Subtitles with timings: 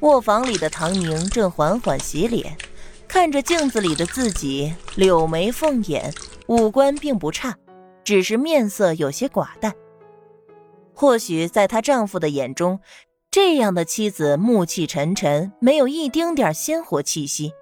[0.00, 2.56] 卧房里的唐宁正缓缓洗脸，
[3.06, 6.12] 看着镜子里的自己，柳眉凤眼，
[6.46, 7.54] 五官并不差，
[8.02, 9.74] 只是面色有些寡淡。
[10.94, 12.80] 或许在她丈夫的眼中，
[13.30, 17.52] 这样的妻子暮气沉沉，没有一丁点鲜活气息，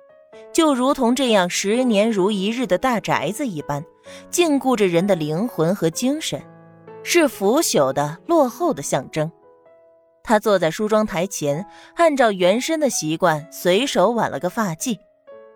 [0.52, 3.84] 就如同这样十年如一日的大宅子一般，
[4.30, 6.40] 禁锢着人的灵魂和精神，
[7.02, 9.28] 是腐朽的、落后的象征。
[10.28, 14.98] 她坐在梳妆台前，按照原身的习惯，随手挽了个发髻，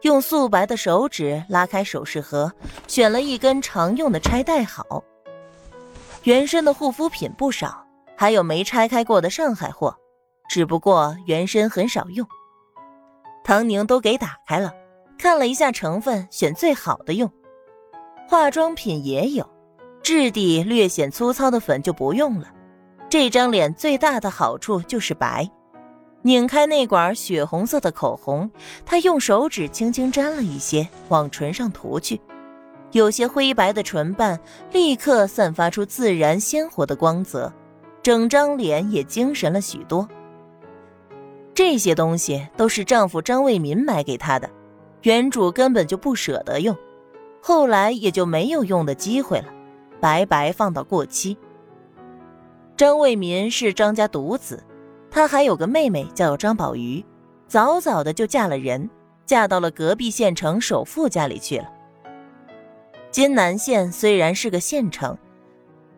[0.00, 2.50] 用素白的手指拉开首饰盒，
[2.88, 5.04] 选了一根常用的钗戴好。
[6.22, 9.94] 原身的护肤品不少，还有没拆开过的上海货。
[10.48, 12.26] 只不过原身很少用，
[13.44, 14.72] 唐宁都给打开了，
[15.18, 17.30] 看了一下成分，选最好的用。
[18.26, 19.46] 化妆品也有，
[20.02, 22.48] 质地略显粗糙的粉就不用了。
[23.12, 25.46] 这张脸最大的好处就是白。
[26.22, 28.50] 拧开那管血红色的口红，
[28.86, 32.18] 她用手指轻轻沾了一些，往唇上涂去。
[32.92, 34.40] 有些灰白的唇瓣
[34.72, 37.52] 立刻散发出自然鲜活的光泽，
[38.02, 40.08] 整张脸也精神了许多。
[41.52, 44.48] 这些东西都是丈夫张卫民买给她的，
[45.02, 46.74] 原主根本就不舍得用，
[47.42, 49.48] 后来也就没有用的机会了，
[50.00, 51.36] 白白放到过期。
[52.82, 54.60] 张卫民是张家独子，
[55.08, 57.04] 他还有个妹妹叫张宝瑜，
[57.46, 58.90] 早早的就嫁了人，
[59.24, 61.70] 嫁到了隔壁县城首富家里去了。
[63.12, 65.16] 金南县虽然是个县城，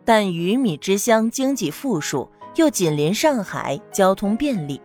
[0.05, 4.79] 但鱼米之乡，经济富庶，又紧邻上海，交通便利。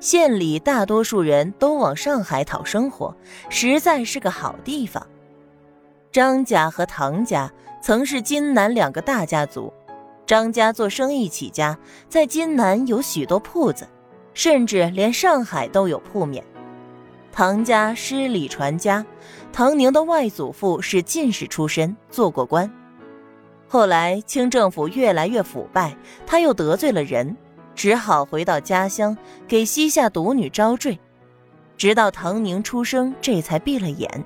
[0.00, 3.16] 县里大多数人都往上海讨生活，
[3.48, 5.06] 实在是个好地方。
[6.12, 9.72] 张家和唐家曾是金南两个大家族，
[10.28, 13.88] 张家做生意起家，在津南有许多铺子，
[14.34, 16.44] 甚至连上海都有铺面。
[17.32, 19.06] 唐家诗礼传家，
[19.50, 22.70] 唐宁的外祖父是进士出身，做过官。
[23.66, 25.96] 后来清政府越来越腐败，
[26.26, 27.34] 他又得罪了人。
[27.74, 30.98] 只好回到家乡给膝下独女招赘，
[31.78, 34.24] 直到唐宁出生，这才闭了眼。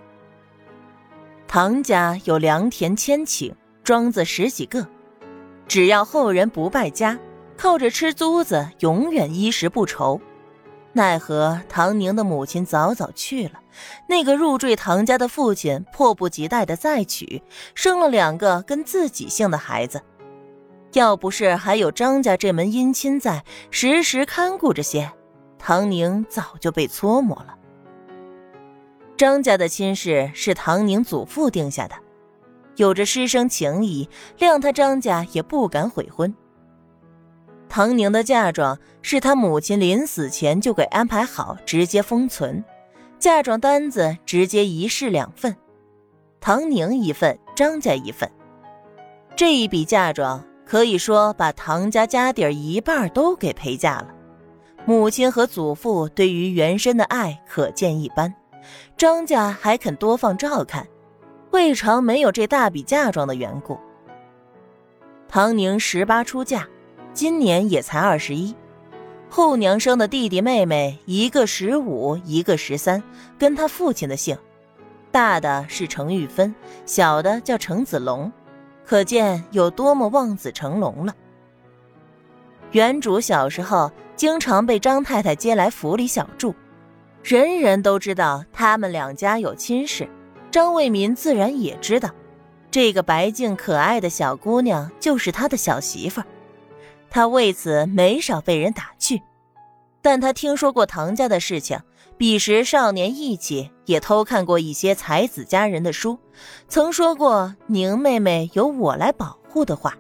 [1.47, 3.53] 唐家有良田千顷，
[3.85, 4.89] 庄子十几个，
[5.67, 7.19] 只要后人不败家，
[7.57, 10.21] 靠着吃租子，永远衣食不愁。
[10.95, 13.61] 奈何唐宁的母亲早早去了，
[14.07, 17.43] 那个入赘唐家的父亲迫不及待的再娶，
[17.75, 20.03] 生了两个跟自己姓的孩子。
[20.93, 25.11] 要不是还有张家这门姻亲在，时时看顾着些，
[25.59, 27.55] 唐宁早就被搓磨了。
[29.17, 31.95] 张家的亲事是唐宁祖父定下的，
[32.83, 34.09] 有着师生情谊，
[34.41, 36.35] 谅他张家也不敢悔婚。
[37.69, 42.65] 唐宁的嫁妆是他母亲临死前就给安排好，直接封存，
[43.21, 45.57] 嫁妆单子直接一式两份，
[46.41, 48.29] 唐宁一份，张家一份。
[49.37, 50.45] 这一笔嫁妆。
[50.65, 54.09] 可以说，把唐家家底儿一半都给陪嫁了。
[54.87, 58.33] 母亲和祖父对于原身的爱可见一斑，
[58.97, 60.87] 张家还肯多放照看，
[61.53, 63.79] 未尝没有这大笔嫁妆的缘故。
[65.29, 66.67] 唐宁十八出嫁，
[67.13, 68.55] 今年也才二十一，
[69.29, 73.03] 后娘生的弟弟妹妹一个十五，一个十三，
[73.39, 74.37] 跟他父亲的姓，
[75.11, 76.55] 大的是程玉芬，
[76.87, 78.33] 小的叫程子龙。
[78.85, 81.15] 可见有多么望子成龙了。
[82.73, 86.55] 原主小时候经常被张太太接来府里小住，
[87.23, 90.09] 人人都知道他们两家有亲事，
[90.53, 92.11] 张卫民自然也知道，
[92.71, 96.27] 这个白净可爱的小姑娘就是他的小媳妇儿，
[97.09, 99.23] 他为此没少被人打趣。
[100.03, 101.81] 但他听说过唐家的事情，
[102.19, 106.19] 彼时少年义气，也偷看过一些才子佳人的书，
[106.69, 109.97] 曾说过“宁妹妹由我来保护”的话。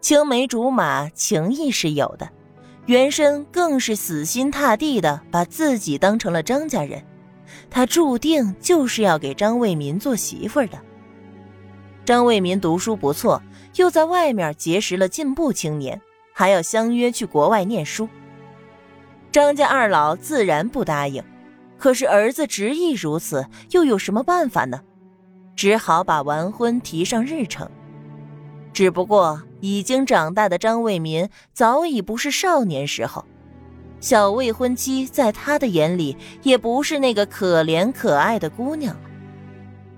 [0.00, 2.30] 青梅竹马，情谊是有的，
[2.86, 7.04] 原身更是死心塌地的把自己当成了张家人，
[7.70, 10.78] 他注定就是要给张卫民做媳妇儿的。
[12.04, 13.42] 张卫民读书不错，
[13.76, 16.00] 又在外面结识了进步青年，
[16.32, 18.08] 还要相约去国外念书。
[19.30, 21.22] 张家二老自然不答应，
[21.78, 24.80] 可是儿子执意如此，又有什么办法呢？
[25.54, 27.70] 只好把完婚提上日程。
[28.72, 33.24] 只不过已经长大的张卫民早已不是少年时候，
[34.02, 39.00] 小未婚妻在他的眼里也不是那个可怜可爱的姑娘了。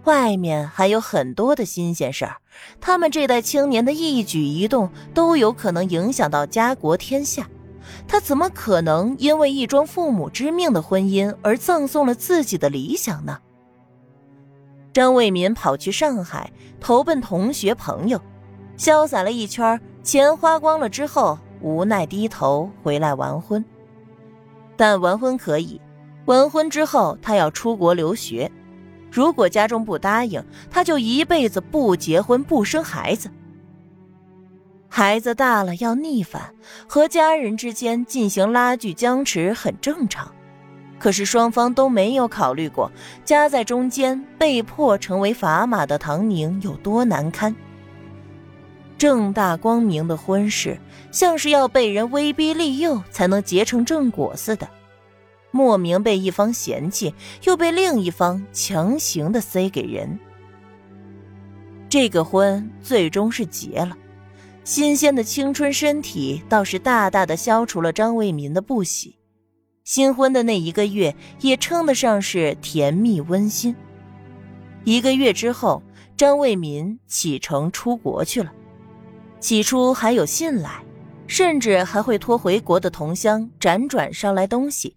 [0.05, 2.37] 外面还有很多的新鲜事儿，
[2.83, 7.49] 他们这代青年的一举一动都有可能影响到家国天下。
[8.07, 13.39] 他怎么可能因为一桩父母之命的婚姻而葬送了自己的理想呢？
[14.93, 18.21] 张卫民跑去上海投奔同学朋友，
[18.77, 23.65] 潇洒了一圈，钱花光了之后，无奈低头回来完婚。
[24.77, 25.81] 但完婚可以，
[26.27, 28.51] 完婚之后他要出国留学，
[29.11, 33.31] 如果家中不答应，他就一辈子不结婚不生孩子。
[34.89, 36.55] 孩子大了要逆反，
[36.87, 40.31] 和家人之间进行拉锯僵持很正常。
[40.99, 42.91] 可是双方都没有考虑过，
[43.25, 47.55] 夹在中间被迫成为砝码的唐宁有多难堪。
[48.97, 50.79] 正大光明的婚事，
[51.11, 54.69] 像是要被人威逼利诱才能结成正果似的，
[55.51, 60.19] 莫名被一方嫌弃，又被另一方强行的塞给人。
[61.89, 63.97] 这个婚最终是结了，
[64.65, 69.17] 新鲜的青春身体倒是大大的消除了张卫民的不喜。
[69.85, 73.77] 新婚的那一个月也称得上是甜蜜温馨。
[74.85, 75.83] 一个月之后，
[76.17, 78.51] 张卫民启程出国去了。
[79.45, 80.83] 起初还有信来，
[81.27, 84.97] 甚至还会托回国的同乡辗转捎来东西，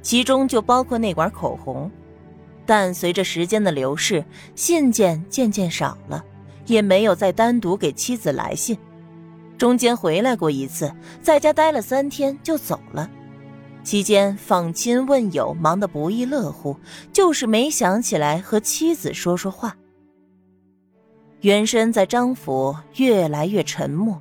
[0.00, 1.90] 其中就包括那管口红。
[2.64, 4.24] 但随着时间的流逝，
[4.54, 6.24] 信件渐渐少了，
[6.66, 8.78] 也没有再单独给妻子来信。
[9.58, 13.10] 中间回来过一次，在家待了三天就走了。
[13.82, 16.76] 期间访亲问友，忙得不亦乐乎，
[17.12, 19.76] 就是没想起来和妻子说说话。
[21.42, 24.20] 原身在张府越来越沉默，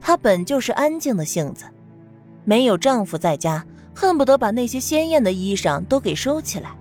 [0.00, 1.64] 她本就是安静的性子，
[2.44, 3.64] 没有丈夫在家，
[3.94, 6.76] 恨不得把那些鲜艳的衣裳都给收起来，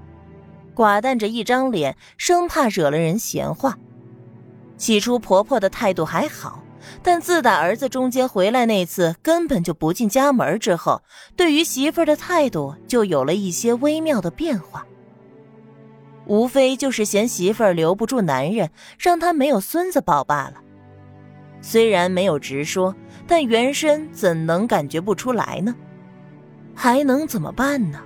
[0.76, 3.78] 寡淡着一张脸，生怕惹了人闲话。
[4.78, 6.62] 起初婆婆的态度还好。
[7.02, 11.02] 但自打儿子中间回来那次根本就不进家门之后，
[11.36, 14.86] 对于媳妇儿的态度就有了一些微妙的变化。
[16.26, 20.56] 无非就是嫌媳妇儿留不住男人，让他没有孙子抱罢了。
[21.62, 22.96] 虽然没有直说，
[23.28, 25.76] 但原身怎能感觉不出来呢？
[26.74, 28.02] 还能怎么办呢？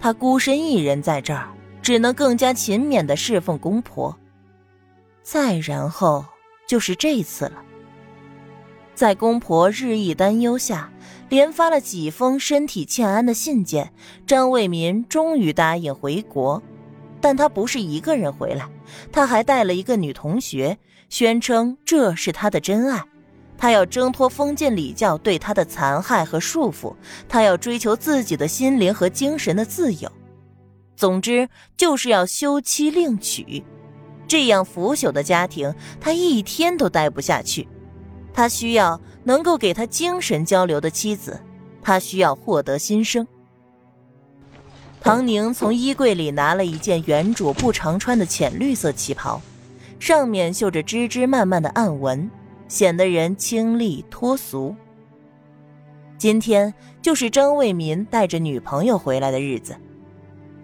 [0.00, 1.48] 他孤身一人在这儿，
[1.80, 4.16] 只能更加勤勉的侍奉公婆。
[5.22, 6.24] 再然后
[6.68, 7.62] 就是这次了。
[8.94, 10.92] 在公婆日益担忧下，
[11.28, 13.92] 连发了几封身体欠安的信件，
[14.26, 16.62] 张卫民终于答应回国。
[17.24, 18.68] 但他不是一个人回来，
[19.10, 20.76] 他还带了一个女同学，
[21.08, 23.02] 宣称这是他的真爱。
[23.56, 26.94] 他要挣脱封建礼教对他的残害和束缚，
[27.26, 30.12] 他要追求自己的心灵和精神的自由。
[30.96, 31.48] 总之，
[31.78, 33.64] 就是要休妻另娶。
[34.28, 37.66] 这样腐朽的家庭，他一天都待不下去。
[38.34, 41.40] 他需要能够给他精神交流的妻子，
[41.80, 43.26] 他需要获得新生。
[45.04, 49.38] 唐宁从衣柜里拿了一件原主不常穿的浅绿色旗袍，
[50.00, 52.30] 上面绣着枝枝蔓蔓的暗纹，
[52.68, 54.74] 显得人清丽脱俗。
[56.16, 56.72] 今天
[57.02, 59.76] 就是张卫民带着女朋友回来的日子，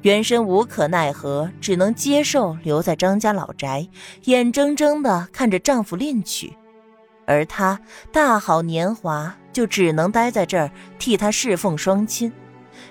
[0.00, 3.87] 原身无可奈何，只能接受留在张家老宅，
[4.25, 6.50] 眼睁睁地看着丈夫另娶。
[7.26, 7.78] 而她
[8.10, 12.32] 大好年华，就只能待在这儿替他侍奉双亲。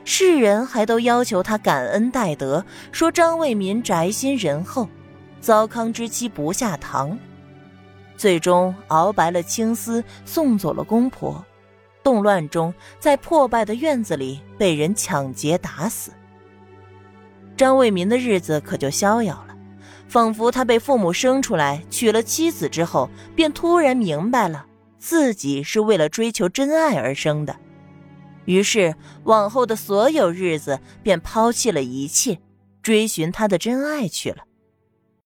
[0.03, 4.87] 世人还都要求他感恩戴德，说张卫民宅心仁厚，
[5.39, 7.17] 糟糠之妻不下堂。
[8.17, 11.43] 最终熬白了青丝，送走了公婆。
[12.03, 16.11] 动乱中，在破败的院子里被人抢劫打死。
[17.55, 19.55] 张卫民的日子可就逍遥了。
[20.07, 24.65] 仿佛他被父母生出来，娶了妻子之后，便突然明白了
[24.97, 27.55] 自己是为了追求真爱而生的，
[28.49, 32.39] 于是往后的所有日子便抛弃了一切，
[32.81, 34.37] 追寻他的真爱去了。